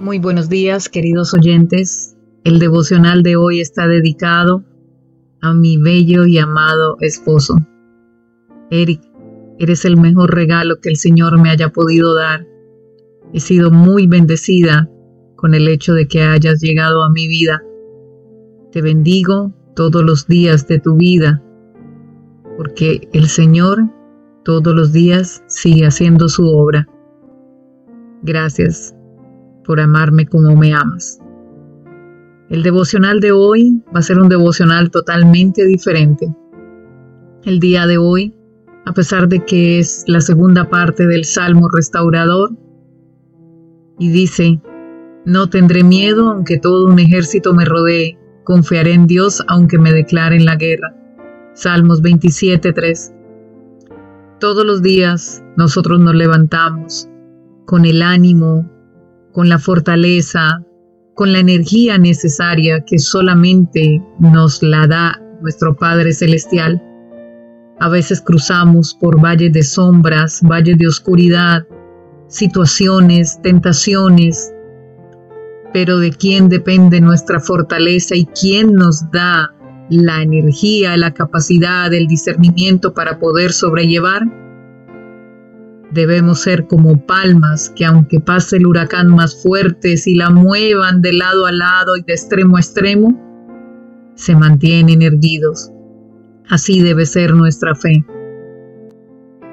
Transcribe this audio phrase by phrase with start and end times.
[0.00, 2.16] Muy buenos días, queridos oyentes.
[2.42, 4.64] El devocional de hoy está dedicado
[5.42, 7.56] a mi bello y amado esposo.
[8.70, 9.02] Eric,
[9.58, 12.46] eres el mejor regalo que el Señor me haya podido dar.
[13.34, 14.88] He sido muy bendecida
[15.36, 17.62] con el hecho de que hayas llegado a mi vida.
[18.72, 21.42] Te bendigo todos los días de tu vida,
[22.56, 23.82] porque el Señor
[24.46, 26.88] todos los días sigue haciendo su obra.
[28.22, 28.94] Gracias
[29.70, 31.20] por amarme como me amas.
[32.48, 36.26] El devocional de hoy va a ser un devocional totalmente diferente.
[37.44, 38.34] El día de hoy,
[38.84, 42.50] a pesar de que es la segunda parte del Salmo restaurador,
[44.00, 44.60] y dice,
[45.24, 50.46] no tendré miedo aunque todo un ejército me rodee, confiaré en Dios aunque me declaren
[50.46, 50.96] la guerra.
[51.54, 53.14] Salmos 27.3.
[54.40, 57.08] Todos los días nosotros nos levantamos
[57.66, 58.79] con el ánimo
[59.32, 60.62] con la fortaleza,
[61.14, 66.82] con la energía necesaria que solamente nos la da nuestro Padre Celestial.
[67.78, 71.66] A veces cruzamos por valles de sombras, valles de oscuridad,
[72.28, 74.52] situaciones, tentaciones,
[75.72, 79.54] pero de quién depende nuestra fortaleza y quién nos da
[79.88, 84.22] la energía, la capacidad, el discernimiento para poder sobrellevar
[85.90, 91.12] Debemos ser como palmas que aunque pase el huracán más fuerte, si la muevan de
[91.12, 95.72] lado a lado y de extremo a extremo, se mantienen erguidos.
[96.48, 98.04] Así debe ser nuestra fe.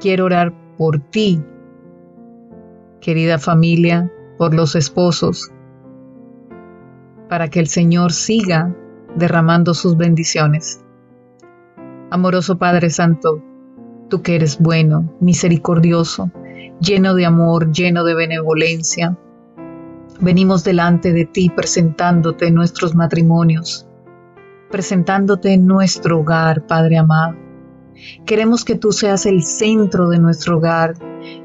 [0.00, 1.42] Quiero orar por ti,
[3.00, 5.50] querida familia, por los esposos,
[7.28, 8.74] para que el Señor siga
[9.16, 10.84] derramando sus bendiciones.
[12.10, 13.42] Amoroso Padre Santo,
[14.10, 16.30] tú que eres bueno, misericordioso,
[16.80, 19.16] lleno de amor, lleno de benevolencia.
[20.20, 23.86] Venimos delante de ti presentándote nuestros matrimonios,
[24.70, 27.36] presentándote nuestro hogar, Padre amado.
[28.26, 30.94] Queremos que tú seas el centro de nuestro hogar.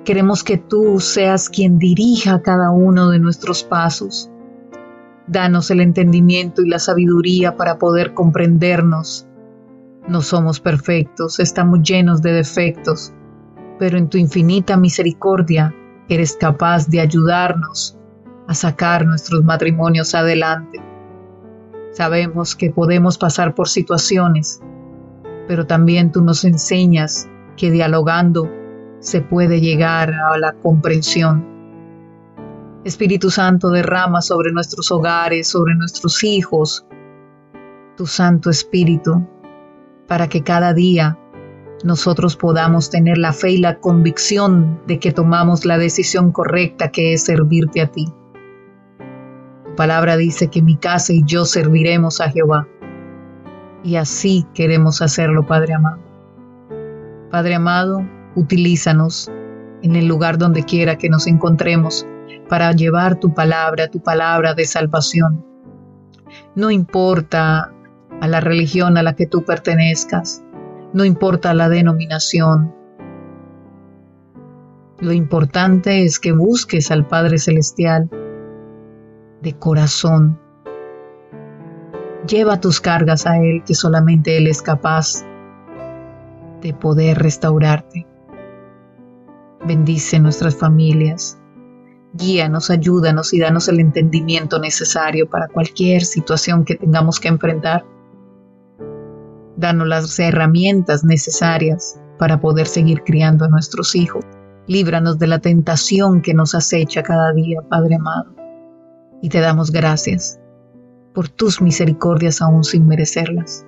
[0.04, 4.30] Queremos que tú seas quien dirija cada uno de nuestros pasos.
[5.28, 9.28] Danos el entendimiento y la sabiduría para poder comprendernos
[10.08, 13.12] no somos perfectos, estamos llenos de defectos,
[13.80, 15.74] pero en tu infinita misericordia
[16.08, 17.98] eres capaz de ayudarnos
[18.48, 20.80] a sacar nuestros matrimonios adelante.
[21.92, 24.62] Sabemos que podemos pasar por situaciones,
[25.48, 27.28] pero también tú nos enseñas
[27.58, 28.52] que dialogando
[29.00, 31.46] se puede llegar a la comprensión.
[32.84, 36.86] Espíritu Santo derrama sobre nuestros hogares, sobre nuestros hijos,
[37.98, 39.28] tu Santo Espíritu
[40.08, 41.18] para que cada día
[41.84, 47.14] nosotros podamos tener la fe y la convicción de que tomamos la decisión correcta que
[47.14, 48.08] es servirte a ti.
[49.66, 52.68] Tu palabra dice que mi casa y yo serviremos a Jehová.
[53.84, 56.00] Y así queremos hacerlo, Padre amado.
[57.30, 58.04] Padre amado,
[58.36, 59.30] utilízanos
[59.84, 62.08] en el lugar donde quiera que nos encontremos
[62.50, 65.46] para llevar tu palabra, tu palabra de salvación.
[66.56, 67.75] No importa
[68.22, 70.44] a la religión a la que tú pertenezcas,
[70.94, 72.74] no importa la denominación.
[75.00, 78.10] Lo importante es que busques al Padre Celestial
[79.42, 80.40] de corazón.
[82.28, 85.24] Lleva tus cargas a Él, que solamente Él es capaz
[86.62, 88.08] de poder restaurarte.
[89.68, 91.38] Bendice nuestras familias.
[92.14, 97.86] Guíanos, ayúdanos y danos el entendimiento necesario para cualquier situación que tengamos que enfrentar.
[99.58, 104.24] Danos las herramientas necesarias para poder seguir criando a nuestros hijos.
[104.68, 108.36] Líbranos de la tentación que nos acecha cada día, Padre amado.
[109.22, 110.40] Y te damos gracias
[111.14, 113.66] por tus misericordias aún sin merecerlas.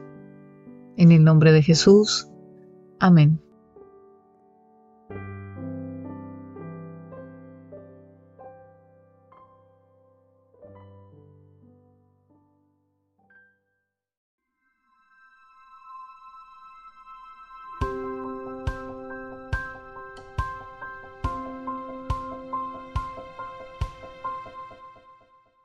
[0.97, 2.27] En el nombre de Jesús.
[2.99, 3.39] Amén.